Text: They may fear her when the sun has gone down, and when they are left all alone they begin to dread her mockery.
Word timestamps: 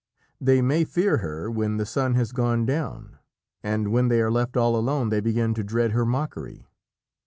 They 0.39 0.63
may 0.63 0.83
fear 0.83 1.17
her 1.17 1.51
when 1.51 1.77
the 1.77 1.85
sun 1.85 2.15
has 2.15 2.31
gone 2.31 2.65
down, 2.65 3.19
and 3.61 3.91
when 3.91 4.07
they 4.07 4.19
are 4.19 4.31
left 4.31 4.57
all 4.57 4.75
alone 4.75 5.09
they 5.09 5.19
begin 5.21 5.53
to 5.53 5.63
dread 5.63 5.91
her 5.91 6.07
mockery. 6.07 6.65